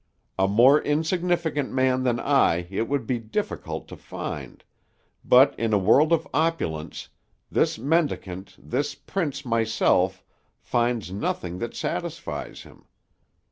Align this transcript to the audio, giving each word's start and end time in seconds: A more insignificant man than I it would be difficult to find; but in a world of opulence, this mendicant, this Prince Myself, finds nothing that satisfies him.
A 0.39 0.47
more 0.47 0.81
insignificant 0.81 1.71
man 1.71 2.01
than 2.01 2.19
I 2.19 2.65
it 2.71 2.87
would 2.87 3.05
be 3.05 3.19
difficult 3.19 3.87
to 3.89 3.95
find; 3.95 4.63
but 5.23 5.53
in 5.59 5.73
a 5.73 5.77
world 5.77 6.11
of 6.11 6.27
opulence, 6.33 7.09
this 7.51 7.77
mendicant, 7.77 8.55
this 8.57 8.95
Prince 8.95 9.45
Myself, 9.45 10.23
finds 10.59 11.11
nothing 11.11 11.59
that 11.59 11.75
satisfies 11.75 12.63
him. 12.63 12.85